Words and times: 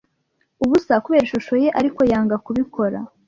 ubusa 0.63 0.93
kubera 1.03 1.23
ishusho 1.25 1.53
ye, 1.63 1.69
ariko 1.79 2.01
yanga 2.11 2.35
kubikora. 2.45 2.97